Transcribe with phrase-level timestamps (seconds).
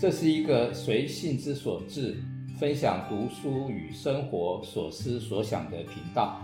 [0.00, 2.16] 这是一个随性之所至，
[2.58, 6.40] 分享读书与生活所思所想的频道。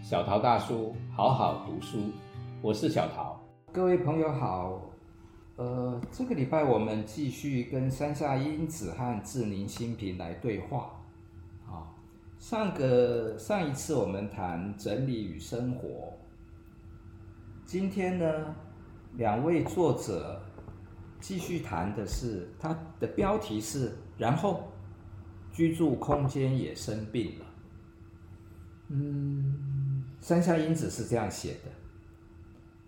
[0.00, 1.98] 小陶大叔，好好读书，
[2.62, 3.36] 我是小陶。
[3.72, 4.80] 各位朋友好，
[5.56, 10.92] 呃，这个礼拜我们继续跟山下英子和志宁新平来对话。
[11.66, 11.90] 啊，
[12.38, 16.12] 上个上一次我们谈整理与生活，
[17.66, 18.54] 今天呢，
[19.16, 20.40] 两位作者。
[21.20, 24.72] 继续谈的是，它的标题是“然后
[25.52, 27.46] 居住空间也生病了”。
[28.88, 31.70] 嗯，山下英子是这样写的：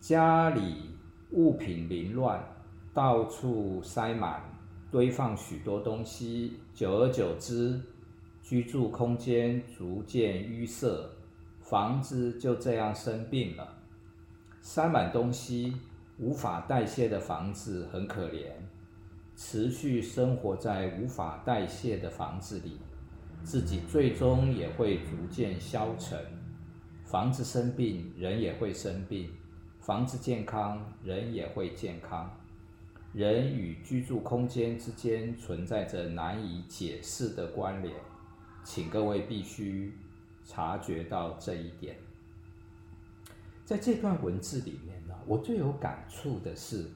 [0.00, 0.90] 家里
[1.30, 2.42] 物品凌乱，
[2.92, 4.42] 到处塞满
[4.90, 7.80] 堆放许多东西，久而久之，
[8.42, 11.08] 居住空间逐渐淤塞，
[11.60, 13.76] 房子就这样生病了，
[14.60, 15.76] 塞满东西。
[16.18, 18.52] 无法代谢的房子很可怜，
[19.34, 22.78] 持续生活在无法代谢的房子里，
[23.42, 26.18] 自己最终也会逐渐消沉。
[27.04, 29.28] 房子生病，人也会生病；
[29.80, 32.30] 房子健康，人也会健康。
[33.12, 37.94] 人与居住空间之间存在着难以解释的关联，
[38.64, 39.92] 请各位必须
[40.44, 41.96] 察觉到这一点。
[43.64, 46.90] 在这段文字里面，我最有感触的是，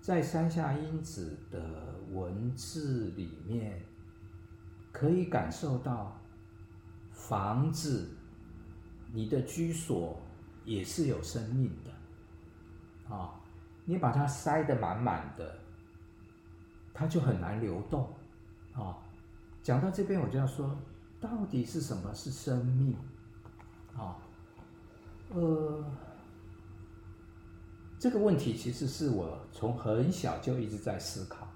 [0.00, 3.80] 在山下英子的文字里面，
[4.92, 6.18] 可以感受到
[7.12, 8.08] 房子，
[9.12, 10.20] 你的居所
[10.64, 13.40] 也是有生命的，啊，
[13.84, 15.58] 你把它塞得满满的，
[16.94, 18.08] 它就很难流动，
[18.72, 18.96] 啊，
[19.62, 20.76] 讲到这边我就要说，
[21.20, 22.96] 到底是什么是生命，
[23.96, 24.16] 啊？
[25.32, 25.84] 呃，
[28.00, 31.46] 这个问题其实是我从很小就一直在思考，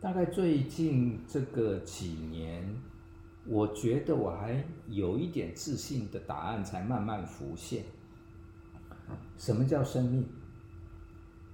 [0.00, 2.64] 大概最近这个几年，
[3.44, 7.84] 我觉得我还有一点自信的答案才慢慢浮现。
[9.36, 10.24] 什么叫生命？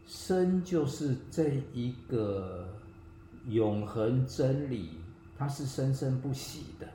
[0.05, 2.69] 生就是这一个
[3.47, 4.99] 永恒真理，
[5.35, 6.87] 它是生生不息的。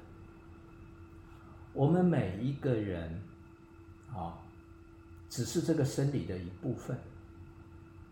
[1.73, 3.19] 我们每一个人，
[4.13, 4.37] 啊。
[5.27, 6.95] 只是这个生理的一部分，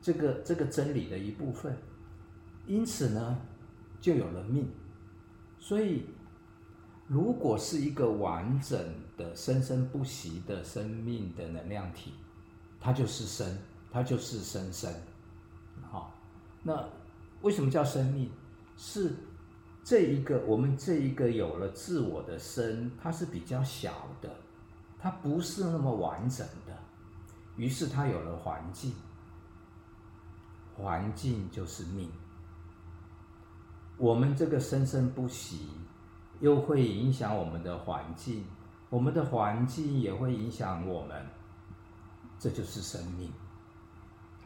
[0.03, 1.75] 这个这个真理的一部分，
[2.67, 3.39] 因此呢，
[4.01, 4.69] 就有了命。
[5.57, 6.05] 所以，
[7.07, 8.77] 如果是一个完整
[9.15, 12.11] 的、生生不息的生命的能量体，
[12.81, 13.57] 它就是生，
[13.89, 14.93] 它就是生生。
[15.89, 16.13] 好，
[16.61, 16.85] 那
[17.41, 18.29] 为什么叫生命？
[18.75, 19.15] 是
[19.85, 24.29] 这一个我们这一个有了自我的生，它是比较小的，
[24.99, 26.77] 它不是那么完整的。
[27.55, 28.91] 于是它有了环境，
[30.75, 32.09] 环境就是命。
[33.97, 35.67] 我们这个生生不息，
[36.39, 38.43] 又会影响我们的环境，
[38.89, 41.25] 我们的环境也会影响我们，
[42.39, 43.31] 这就是生命。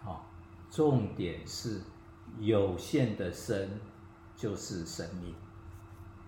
[0.03, 0.29] 好，
[0.69, 1.81] 重点是
[2.39, 3.69] 有限的生
[4.35, 5.33] 就是生命，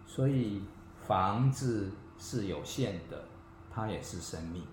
[0.08, 0.64] 所以
[1.06, 3.24] 房子是有限的，
[3.70, 4.64] 它也是生命。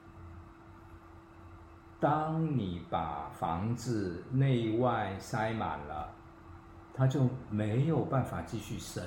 [1.99, 6.13] 当你把房子内外塞满了，
[6.93, 9.03] 它就没有办法继续生，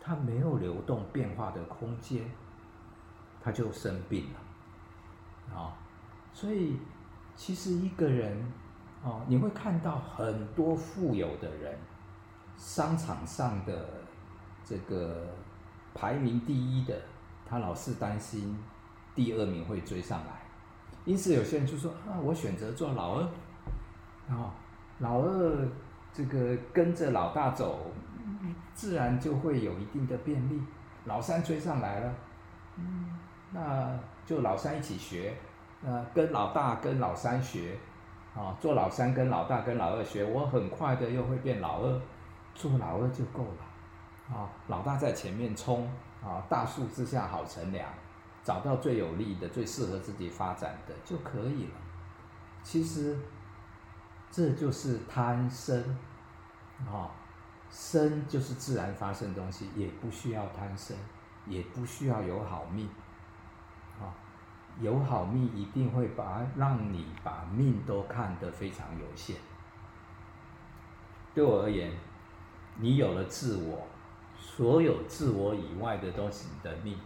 [0.00, 2.30] 它没有流动变化的空间，
[3.42, 5.56] 它就生病了。
[5.58, 5.76] 啊，
[6.32, 6.78] 所以
[7.34, 8.52] 其实一个人，
[9.02, 11.76] 哦，你会看到很多富有的人，
[12.56, 13.88] 商场上的
[14.64, 15.26] 这个
[15.92, 17.00] 排名第一的，
[17.44, 18.56] 他老是担心
[19.12, 20.45] 第二名会追上来。
[21.06, 23.22] 因此，有些人就说：“啊，我选择做老二，
[24.28, 24.50] 啊、哦，
[24.98, 25.68] 老二
[26.12, 27.92] 这个跟着老大走，
[28.74, 30.60] 自然就会有一定的便利。
[31.04, 32.12] 老三追上来了，
[32.76, 33.16] 嗯，
[33.52, 33.96] 那
[34.26, 35.32] 就老三一起学，
[35.84, 37.78] 呃，跟老大跟老三学，
[38.34, 42.00] 啊、哦，做老三跟老大跟老二学，我很快的又会变老二，
[42.52, 45.86] 做老二就够了，啊、哦，老大在前面冲，
[46.20, 47.88] 啊、哦，大树之下好乘凉。”
[48.46, 51.72] 找到最有利的、最适合自己发展的就可以了。
[52.62, 53.18] 其实，
[54.30, 55.98] 这就是贪生，
[56.86, 57.10] 啊、
[57.68, 60.96] 生就是自然发生的东西，也不需要贪生，
[61.46, 62.88] 也不需要有好命，
[63.98, 64.14] 啊、
[64.78, 69.34] 有好命一定会把让你把命都看得非常有限。
[71.34, 71.90] 对我而言，
[72.76, 73.88] 你有了自我，
[74.38, 76.96] 所有自我以外的东西你的命。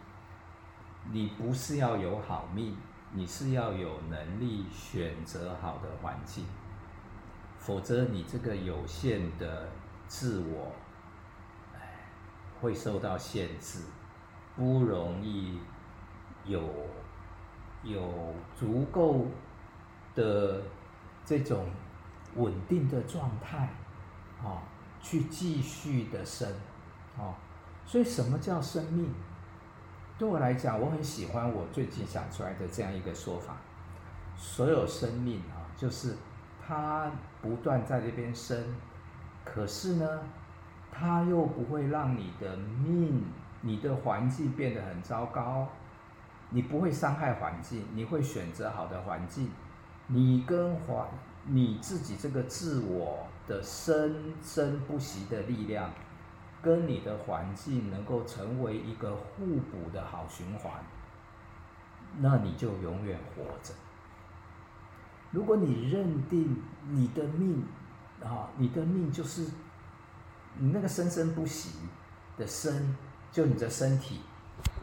[1.13, 2.77] 你不是要有好命，
[3.13, 6.45] 你是要有能力选择好的环境，
[7.59, 9.69] 否则你这个有限的
[10.07, 10.73] 自我，
[11.75, 11.81] 哎，
[12.61, 13.81] 会受到限制，
[14.55, 15.59] 不容易
[16.45, 16.63] 有
[17.83, 19.27] 有足够
[20.15, 20.63] 的
[21.25, 21.67] 这种
[22.37, 23.69] 稳定的状态，
[24.43, 24.63] 啊，
[25.01, 26.49] 去继续的生，
[27.19, 27.35] 啊，
[27.85, 29.13] 所以什么叫生命？
[30.21, 33.57] 对我来讲，我很喜欢我最近想出来的这样一个说法：
[34.37, 36.15] 所有生命啊，就是
[36.63, 38.63] 它不断在这边生。
[39.47, 40.07] 可是呢，
[40.93, 43.25] 它又不会让你的命、
[43.63, 45.67] 你的环境变得很糟糕，
[46.51, 49.51] 你不会伤害环境，你会选择好的环境，
[50.09, 51.09] 你跟环
[51.47, 55.91] 你自己这个自我的生生不息的力量，
[56.63, 60.85] 跟你的环境能够成为一个互补的好循环，
[62.19, 63.73] 那你就永远活着。
[65.31, 67.65] 如果你认定你的命，
[68.23, 69.47] 啊，你的命就是
[70.59, 71.79] 你那个生生不息
[72.37, 72.97] 的生，
[73.31, 74.21] 就你的身体，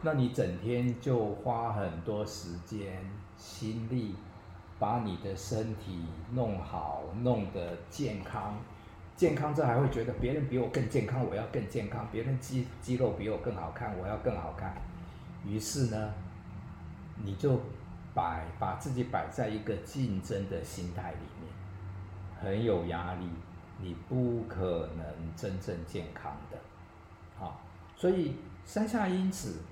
[0.02, 4.16] 那你整天就花很多时间心力，
[4.78, 8.56] 把你的身体弄好，弄得健康，
[9.18, 14.80] 健康这还会觉得别人比我更健康，我要更健康，别人肌肌肉比我更好看，我要更好看，
[15.44, 16.14] 于是呢，
[17.16, 17.60] 你就
[18.14, 21.52] 摆把自己摆在一个竞争的心态里面。
[22.40, 23.28] 很有压力，
[23.80, 25.04] 你不可能
[25.34, 26.56] 真正健康的，
[27.36, 27.60] 好，
[27.96, 29.62] 所以山下英子，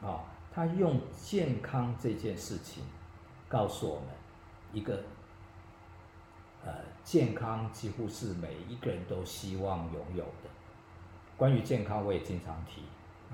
[0.00, 0.22] 啊，
[0.52, 2.84] 他用健康这件事情
[3.48, 4.04] 告诉我们
[4.72, 5.02] 一个，
[6.64, 6.72] 呃，
[7.10, 10.50] 健康几乎是每一个人都希望拥有的。
[11.36, 12.82] 关于健康，我也经常提，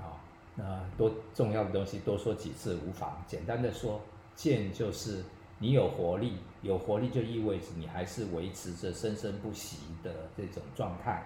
[0.01, 0.17] 啊，
[0.55, 3.23] 那多重要的东西多说几次无妨。
[3.27, 4.01] 简单的说，
[4.33, 5.23] 健就是。
[5.59, 11.23] 你有活力，有活力就意味着你还是维持着生生不息的这种状态。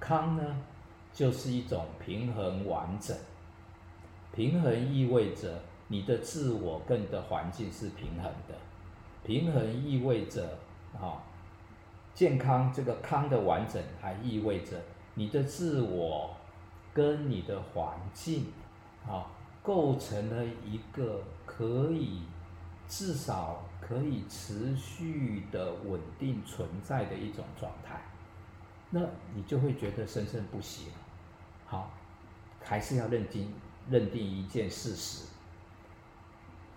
[0.00, 0.42] 康呢，
[1.12, 3.16] 就是一种平衡完整。
[4.32, 8.56] 平衡意味着你的自我跟你的环境是平衡的。
[9.24, 10.58] 平衡意味着
[11.00, 11.22] 啊，
[12.14, 14.80] 健康这个康的完整，还意味着
[15.14, 16.30] 你的自我
[16.92, 18.52] 跟你的环境
[19.06, 19.26] 啊，
[19.62, 22.22] 构成了一个可以。
[22.86, 27.98] 至少可以持续的稳定存在的一种状态，
[28.90, 29.00] 那
[29.34, 30.92] 你就会觉得生生不息了。
[31.64, 31.90] 好，
[32.62, 33.54] 还是要认定
[33.88, 35.24] 认定一件事实：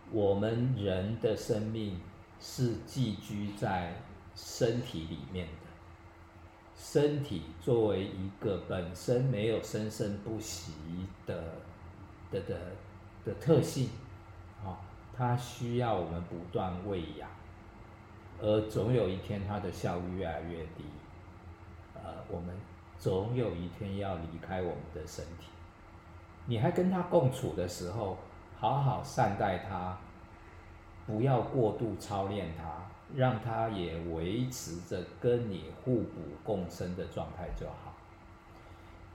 [0.09, 1.99] 我们人的生命
[2.39, 3.93] 是寄居在
[4.37, 5.51] 身体里面的。
[6.77, 10.73] 身体作为一个本身没有生生不息
[11.25, 11.35] 的
[12.31, 12.55] 的的
[13.25, 13.89] 的特性，
[14.63, 14.77] 啊。
[15.17, 17.27] 它需要我们不断喂养，
[18.39, 20.83] 而总有一天它的效率越来越低。
[21.95, 22.55] 呃，我们
[22.99, 25.47] 总有一天要离开我们的身体。
[26.45, 28.19] 你还跟它共处的时候，
[28.59, 29.97] 好好善待它，
[31.07, 32.63] 不要过度操练它，
[33.15, 37.95] 让它也维持着跟你互补共生的状态就好。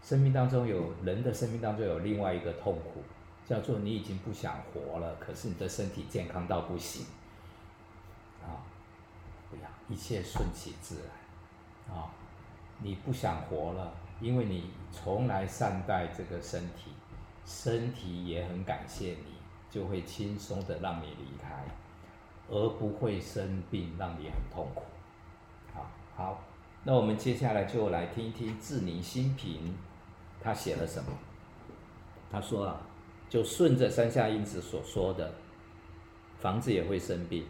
[0.03, 3.03] 生命当中有人的生命当中有另外一个痛苦。
[3.45, 7.05] 叫做你已经不想活了，可是你的身体健康到不行，
[8.41, 8.63] 啊，
[9.51, 11.01] 不要，一切顺其自
[11.89, 12.09] 然，啊，
[12.79, 16.93] 你不想活了，因为你从来善待这个身体，
[17.45, 19.35] 身体也很感谢你，
[19.69, 21.65] 就会轻松的让你离开，
[22.53, 24.85] 而不会生病让你很痛苦，
[25.75, 26.45] 好，好，
[26.85, 29.75] 那我们接下来就来听一听志宁新平
[30.41, 31.11] 他写了什么，
[32.31, 32.81] 他说啊。
[33.31, 35.33] 就顺着山下英子所说的，
[36.39, 37.47] 房子也会生病，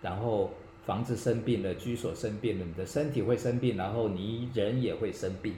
[0.00, 0.50] 然后
[0.86, 5.54] 房子生病了，居所生病了，你的身体会生病，然后你人也会生病。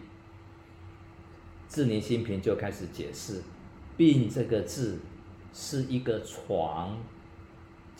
[1.69, 3.45] 志宁新平就开始解释，
[3.97, 4.99] 病这个字
[5.53, 6.99] 是一个床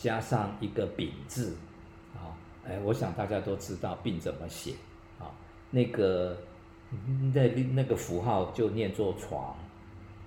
[0.01, 1.55] 加上一个丙字，
[2.15, 2.33] 啊，
[2.65, 4.73] 哎，我想大家都知道病怎么写，
[5.19, 5.29] 啊，
[5.69, 6.37] 那个
[7.33, 9.55] 那那个符号就念作床。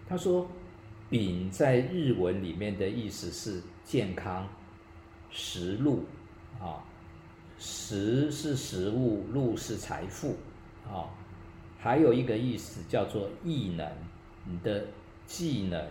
[0.08, 0.46] 他说。
[1.10, 4.48] 丙在日文里面的意思是健康，
[5.30, 6.02] 食禄，
[6.58, 6.82] 啊，
[7.58, 10.34] 食是食物，禄是财富，
[10.88, 11.06] 啊，
[11.78, 13.88] 还有一个意思叫做艺能，
[14.44, 14.86] 你的
[15.26, 15.86] 技能，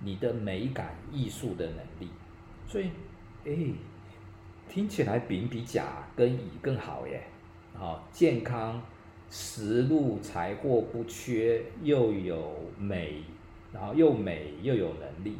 [0.00, 2.08] 你的美感、艺术的能力。
[2.66, 2.90] 所以，
[3.48, 3.72] 哎，
[4.68, 7.22] 听起来丙比甲跟乙更好耶，
[7.74, 8.80] 啊，健康，
[9.30, 13.22] 食禄财货不缺，又有美。
[13.70, 15.36] 然后又美又有能力，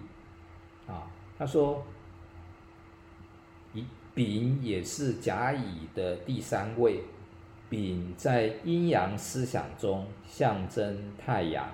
[0.87, 1.83] 啊，他说，
[3.73, 7.01] 乙丙也是甲乙的第三位，
[7.71, 11.71] 丙在阴阳思想中象征太阳，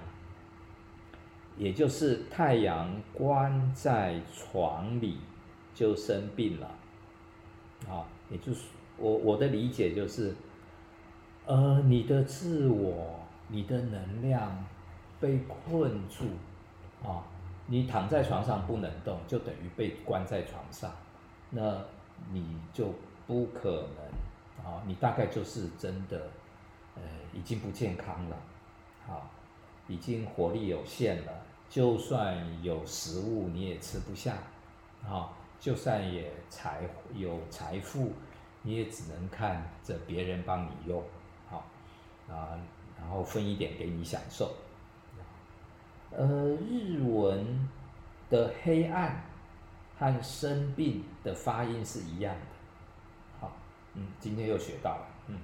[1.59, 5.19] 也就是太阳关在床里。
[5.75, 6.67] 就生病了，
[7.89, 8.67] 啊，也就是
[8.97, 10.35] 我我的理解就是，
[11.47, 14.65] 呃，你的自我、你的能量
[15.21, 15.39] 被
[15.69, 16.25] 困住，
[17.07, 17.25] 啊，
[17.67, 20.93] 你躺在床上不能动，就等于被关在床上，
[21.51, 21.83] 那
[22.33, 22.95] 你就
[23.27, 24.15] 不可能。
[24.65, 26.19] 啊，你大概就是真的，
[26.95, 27.03] 呃，
[27.35, 28.37] 已经不健康了，
[29.07, 29.29] 啊，
[29.89, 31.33] 已经活力有限了。
[31.69, 34.39] 就算有食物，你也吃不下，
[35.07, 35.29] 啊，
[35.61, 36.83] 就算也财
[37.15, 38.13] 有财富，
[38.63, 41.03] 你也只能看着别人帮你用，
[41.49, 41.65] 好，
[42.29, 42.59] 啊，
[42.99, 44.55] 然后分一点给你享受。
[46.11, 46.27] 呃，
[46.71, 47.69] 日文
[48.31, 49.25] 的黑暗
[49.99, 52.47] 和生病的发音是一样的。
[53.41, 53.51] 好
[53.95, 55.39] 嗯，今天又学到了，嗯，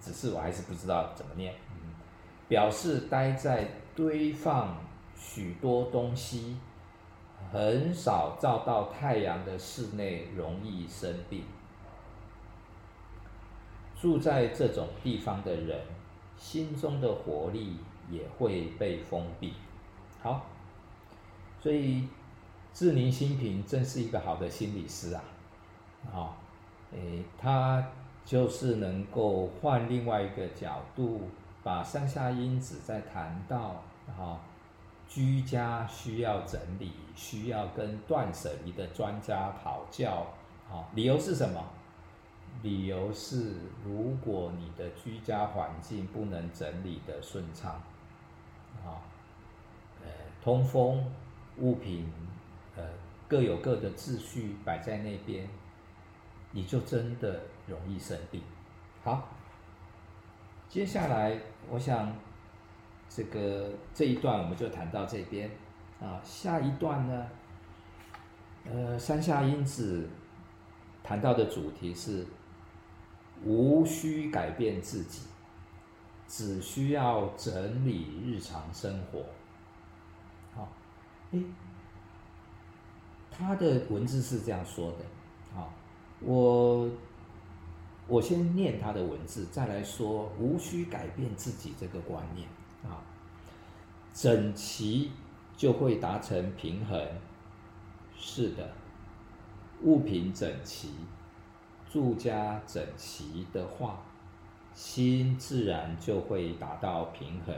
[0.00, 1.94] 只是我还是不知道怎么念，嗯，
[2.48, 4.76] 表示待在堆放
[5.16, 6.58] 许多东西、
[7.50, 11.44] 很少照到太阳的室内容易生病。
[14.00, 15.80] 住在这种地方的人，
[16.36, 17.76] 心中的活力
[18.10, 19.54] 也会被封闭。
[20.22, 20.46] 好，
[21.60, 22.08] 所以
[22.72, 25.22] 志宁心平真是一个好的心理师啊，
[26.06, 26.34] 啊、哦。
[26.92, 27.82] 诶，他
[28.24, 31.22] 就是能够换另外一个角度，
[31.62, 34.38] 把上下因子再谈到啊，
[35.08, 40.26] 居家需要整理，需要跟断舍离的专家讨教
[40.70, 40.88] 啊。
[40.94, 41.62] 理由是什么？
[42.62, 43.54] 理由是
[43.84, 47.72] 如果你的居家环境不能整理得顺畅，
[48.84, 49.00] 啊，
[50.02, 50.08] 呃，
[50.42, 51.10] 通风，
[51.58, 52.12] 物品
[52.76, 52.82] 呃
[53.26, 55.48] 各有各的秩序摆在那边。
[56.54, 58.42] 你就真的容易生病。
[59.02, 59.26] 好，
[60.68, 61.38] 接下来
[61.70, 62.14] 我想
[63.14, 65.50] 这个这一段我们就谈到这边
[66.00, 66.20] 啊。
[66.24, 67.26] 下一段呢，
[68.64, 70.08] 呃，山下英子
[71.02, 72.26] 谈到的主题是
[73.44, 75.26] 无需改变自己，
[76.26, 79.24] 只需要整理日常生活。
[80.54, 80.68] 好，
[81.32, 81.44] 诶，
[83.30, 84.98] 他的文字是这样说的，
[85.54, 85.72] 好。
[86.20, 86.88] 我
[88.06, 92.46] 我先念他的文字，再来说无需改变自己这个观念。
[94.12, 95.10] 整齐
[95.56, 97.00] 就会达成平衡，
[98.16, 98.70] 是的，
[99.82, 100.90] 物品整齐，
[101.90, 104.02] 住家整齐的话，
[104.74, 107.54] 心自然就会达到平衡。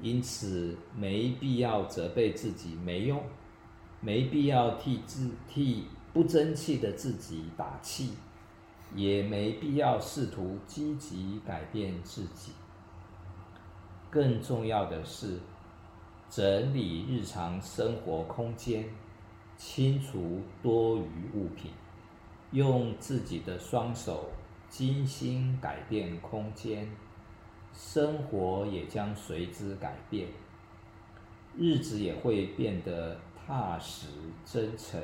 [0.00, 3.22] 因此，没必要责备自己没用，
[4.00, 5.86] 没必要替自替。
[6.12, 8.14] 不争气的自己打气，
[8.96, 12.50] 也没必要试图积极改变自己。
[14.10, 15.38] 更重要的是，
[16.28, 18.88] 整理日常生活空间，
[19.56, 21.70] 清除多余物品，
[22.50, 24.30] 用自己的双手
[24.68, 26.90] 精心改变空间，
[27.72, 30.28] 生活也将随之改变，
[31.56, 34.08] 日子也会变得踏实
[34.44, 35.00] 真诚。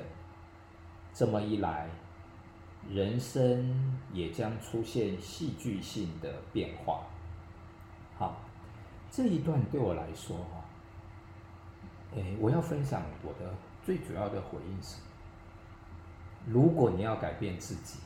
[1.15, 1.89] 这么一来，
[2.91, 7.07] 人生也将出现戏剧性的变化。
[8.19, 8.41] 好，
[9.11, 10.65] 这一段对我来说，哈，
[12.17, 13.53] 哎，我要分享我的
[13.85, 14.97] 最主要的回应是：
[16.47, 17.99] 如果你要改变自己，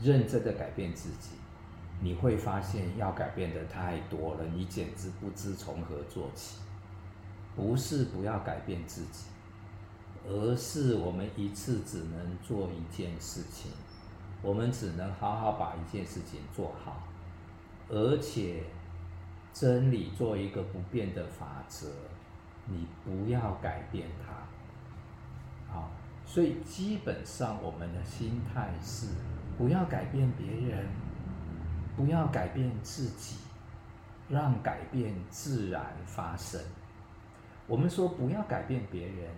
[0.00, 1.30] 认真的改变自己，
[2.00, 6.58] 你会发现要改变的太多了，你简直不知从何做起。
[7.56, 9.24] 不是不要改变自己。
[10.28, 13.72] 而是我们一次只能做一件事情，
[14.42, 17.02] 我们只能好好把一件事情做好，
[17.88, 18.62] 而且
[19.52, 21.86] 真理做一个不变的法则，
[22.66, 25.72] 你不要改变它。
[25.72, 25.90] 好，
[26.24, 29.08] 所以基本上我们的心态是
[29.56, 30.86] 不要改变别人，
[31.96, 33.36] 不要改变自己，
[34.28, 36.60] 让改变自然发生。
[37.66, 39.30] 我们说不要改变别人。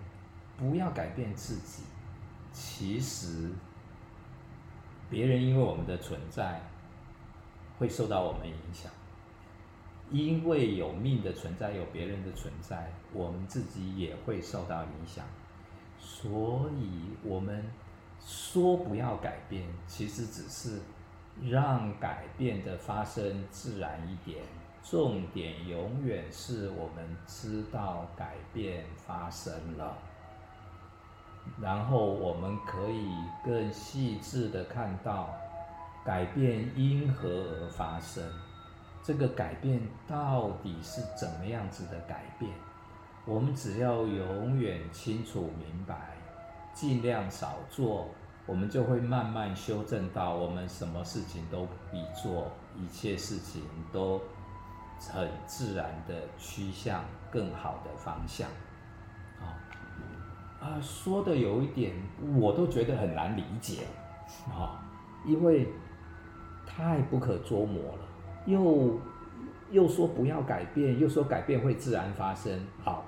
[0.57, 1.81] 不要改变自己，
[2.53, 3.49] 其实
[5.09, 6.61] 别人因为我们的存在
[7.79, 8.91] 会受到我们影响，
[10.11, 15.25] 因为有命的存在，有别人的存在，我们自己也会受到影响。
[15.97, 17.63] 所以，我们
[18.19, 20.81] 说不要改变，其实只是
[21.41, 24.43] 让改变的发生自然一点。
[24.83, 29.97] 重点永远是我们知道改变发生了。
[31.61, 33.09] 然后我们可以
[33.45, 35.29] 更细致的看到，
[36.03, 38.23] 改变因何而发生？
[39.03, 42.51] 这个改变到底是怎么样子的改变？
[43.25, 46.17] 我们只要永远清楚明白，
[46.73, 48.09] 尽量少做，
[48.45, 54.21] 我们就会慢慢修正到我们什么事情都不必做，一切事情都
[54.99, 58.49] 很自然的趋向更好的方向。
[59.39, 59.57] 啊
[60.61, 61.95] 啊，说的有一点
[62.35, 63.87] 我都觉得很难理解
[64.47, 64.83] 啊，
[65.25, 65.67] 因为
[66.67, 68.05] 太不可捉摸了，
[68.45, 68.99] 又
[69.69, 72.65] 又说不要改变，又说改变会自然发生。
[72.83, 73.05] 好，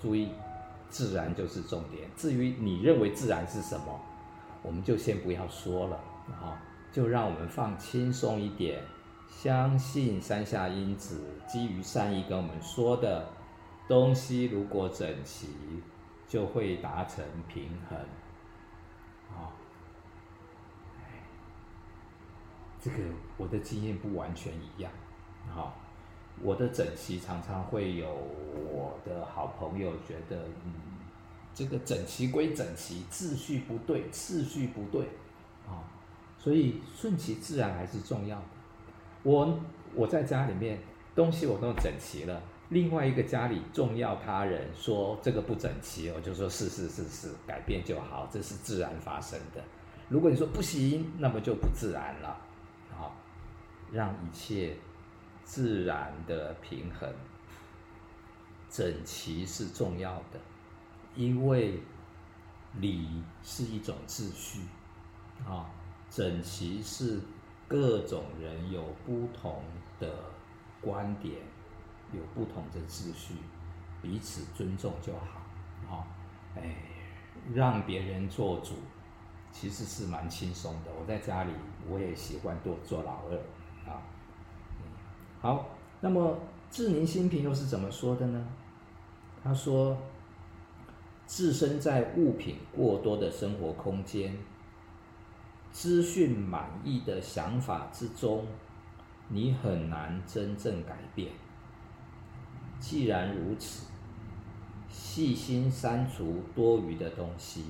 [0.00, 0.32] 注意，
[0.88, 2.08] 自然就是重点。
[2.16, 4.00] 至于你认为自然是什么，
[4.62, 5.96] 我们就先不要说了
[6.30, 6.60] 啊，
[6.92, 8.82] 就让我们放轻松一点，
[9.28, 13.26] 相信山下英子基于善意跟我们说的。
[13.88, 15.48] 东西如果整齐，
[16.28, 17.98] 就会达成平衡。
[19.30, 19.48] 啊，
[22.80, 22.96] 这个
[23.36, 24.90] 我的经验不完全一样。
[25.52, 25.76] 好，
[26.42, 30.72] 我的整齐常常会有我的好朋友觉得，嗯，
[31.54, 35.02] 这个整齐归整齐，秩序不对，次序不对。
[35.66, 35.84] 啊，
[36.38, 38.44] 所以顺其自然还是重要的。
[39.22, 39.58] 我
[39.94, 40.78] 我在家里面
[41.14, 42.40] 东西我都整齐了。
[42.68, 49.62] 另外一个家里重要他人说这个不整齐，我就说是是是是，改变就好，这是自然发生的。
[50.08, 52.38] 如果你说不行，那么就不自然了。
[53.92, 54.76] 让一切
[55.44, 57.12] 自然的平衡，
[58.68, 60.40] 整齐是重要的，
[61.14, 61.80] 因为
[62.80, 64.62] 礼是一种秩序
[65.46, 65.70] 啊，
[66.10, 67.20] 整齐是
[67.66, 69.62] 各种人有不同
[69.98, 70.12] 的
[70.80, 71.40] 观点。
[72.10, 73.34] 有不同的秩序，
[74.00, 76.08] 彼此尊重就好，啊，
[76.56, 76.74] 哎，
[77.52, 78.76] 让别人做主，
[79.52, 80.90] 其实是蛮轻松的。
[80.98, 81.52] 我在家里，
[81.86, 83.38] 我也习惯多做老二，
[83.88, 84.02] 啊，
[85.40, 85.66] 好，
[86.00, 86.38] 那么
[86.70, 88.46] 智宁新平又是怎么说的呢？
[89.42, 89.96] 他说，
[91.26, 94.36] 置身在物品过多的生活空间，
[95.70, 98.44] 资讯满意的想法之中，
[99.28, 101.32] 你很难真正改变。
[102.80, 103.86] 既然如此，
[104.90, 107.64] 细心删除多余的东西，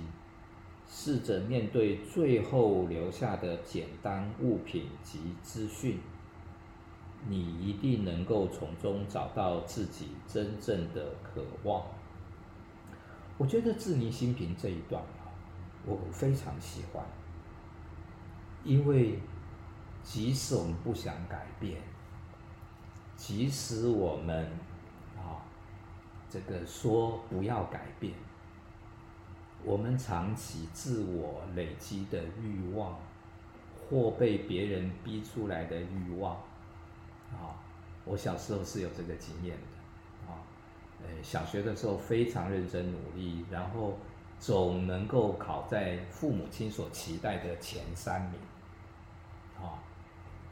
[0.89, 6.01] 试着面对最后留下的简单物品及资讯，
[7.29, 11.85] 你一定能够从中找到自己真正的渴望。
[13.37, 15.29] 我觉得智宁新平这一段啊，
[15.85, 17.05] 我非常喜欢，
[18.65, 19.21] 因为
[20.03, 21.83] 即使我们不想改变，
[23.15, 24.47] 即使我们
[25.17, 25.45] 啊。
[26.31, 28.13] 这个说不要改变，
[29.65, 32.99] 我们长期自我累积的欲望，
[33.77, 36.35] 或被别人逼出来的欲望，
[37.33, 37.59] 啊，
[38.05, 40.41] 我小时候是有这个经验的，啊，
[41.03, 43.99] 呃，小学的时候非常认真努力，然后
[44.39, 48.41] 总能够考在父母亲所期待的前三名，
[49.61, 49.83] 啊，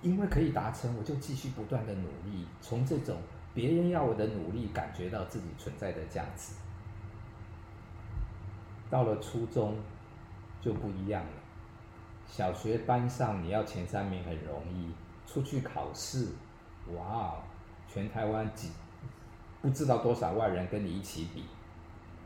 [0.02, 3.16] 因为可以达成，我就继续不断的努力，从这种。
[3.54, 6.52] 别人要我的努力，感觉到自己存在的价值。
[8.90, 9.76] 到了初中
[10.60, 11.30] 就不一样了。
[12.26, 14.92] 小学班上你要前三名很容易，
[15.26, 16.28] 出去考试，
[16.94, 17.34] 哇哦，
[17.88, 18.70] 全台湾几
[19.62, 21.44] 不知道多少万人跟你一起比，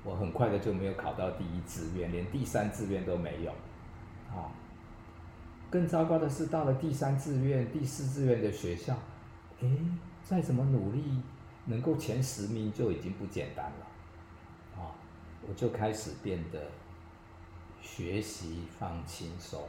[0.05, 3.51] 我很快的就没有考到第一志愿，连第三志愿都没有。
[4.31, 4.53] 啊，
[5.71, 8.97] 更糟糕的是，到了第三志愿、第四志愿的学校，
[9.61, 9.79] 诶。
[10.23, 11.03] 再怎么努力，
[11.65, 13.87] 能够前十名就已经不简单了，
[15.49, 16.69] 我就开始变得
[17.81, 19.63] 学习放轻松，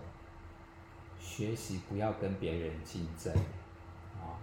[1.20, 3.34] 学习不要跟别人竞争，
[4.16, 4.38] 啊，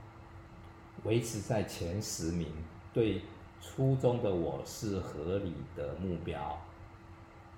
[1.05, 2.53] 维持在前十名，
[2.93, 3.23] 对
[3.61, 6.59] 初中的我是合理的目标。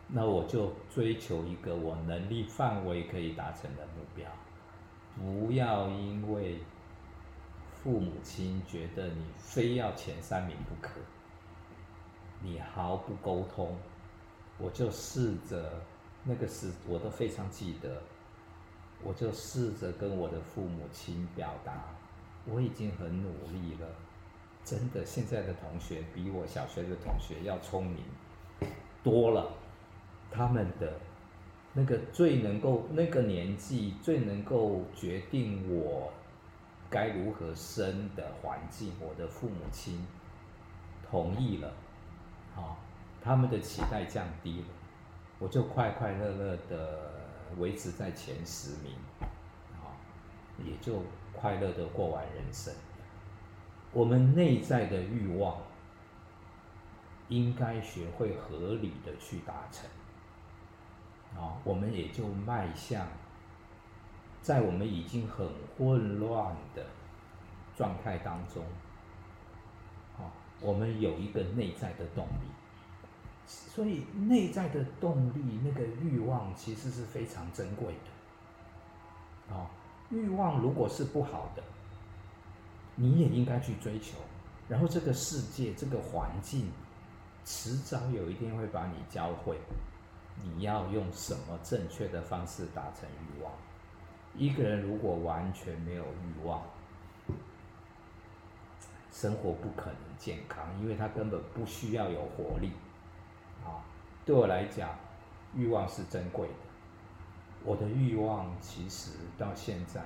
[0.09, 4.31] 那我就追求一个我能力范围可以达成的目标，
[5.17, 6.59] 不要因为。
[7.83, 11.01] 父母亲觉得你非要前三名不可，
[12.43, 13.77] 你毫不沟通，
[14.59, 15.73] 我就试着，
[16.25, 18.03] 那个时我都非常记得，
[19.03, 21.85] 我就试着跟我的父母亲表达，
[22.47, 23.87] 我已经很努力了，
[24.65, 28.03] 真的，现在的同学比我小学的同学要聪明
[29.03, 29.53] 多了，
[30.31, 30.93] 他们的
[31.73, 36.13] 那个最能够那个年纪最能够决定我。
[36.93, 40.05] 该如何生的环境，我的父母亲
[41.09, 41.73] 同意了，
[42.57, 42.77] 啊，
[43.23, 44.67] 他们的期待降低了，
[45.39, 47.11] 我就快快乐乐的
[47.59, 48.95] 维持在前十名，
[49.73, 49.95] 啊，
[50.59, 52.73] 也就快乐的过完人生。
[53.93, 55.59] 我们内在的欲望，
[57.29, 59.89] 应该学会合理的去达成。
[61.37, 63.07] 啊，我们也就迈向，
[64.43, 66.85] 在我们已经很混乱的
[67.77, 68.65] 状态当中，
[70.61, 72.49] 我们有一个内在的动力。
[73.47, 77.95] 所以内在的动力，那个欲望其实是非常珍贵
[79.49, 79.55] 的。
[79.55, 79.69] 啊，
[80.11, 81.63] 欲望如果是不好的，
[82.95, 84.19] 你也应该去追求。
[84.69, 86.71] 然后这个世界、这个环境，
[87.45, 89.59] 迟早有一天会把你教会。
[90.43, 93.53] 你要用什么正确的方式达成欲望？
[94.37, 96.63] 一个人如果完全没有欲望，
[99.11, 102.73] 生活不可能健康，因为他根本不需要有活力。
[103.65, 103.85] 啊，
[104.25, 104.91] 对我来讲，
[105.55, 106.55] 欲望是珍贵的。
[107.65, 110.01] 我的欲望其实到现在，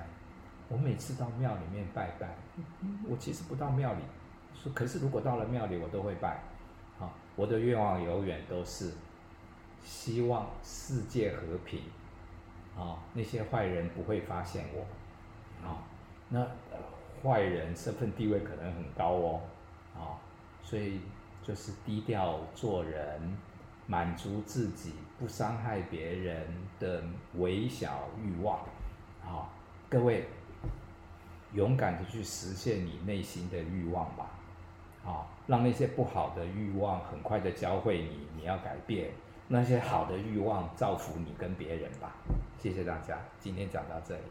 [0.69, 2.35] 我每次到庙里面拜拜，
[3.09, 4.01] 我其实不到庙里，
[4.55, 6.43] 说可是如果到了庙里，我都会拜。
[6.99, 8.93] 啊，我的愿望永远都是。
[9.87, 11.83] 希望世界和平，
[12.75, 14.87] 啊，那些坏人不会发现我，
[15.63, 15.85] 啊，
[16.31, 16.41] 那
[17.25, 19.41] 坏人身份地位可能很高哦，
[19.97, 20.21] 啊，
[20.63, 21.01] 所以
[21.43, 23.37] 就是低调做人，
[23.87, 26.47] 满足自己，不伤害别人
[26.79, 27.03] 的
[27.37, 28.59] 微小欲望，
[29.25, 29.49] 啊，
[29.89, 30.27] 各位
[31.55, 34.31] 勇敢的去实现你内心的欲望吧，
[35.05, 39.11] 啊，让那些不好的欲望很快的教会你，你要改变。
[39.47, 42.17] 那些好的欲望，造福你跟别人吧。
[42.59, 44.23] 谢谢大家，今天讲到这里。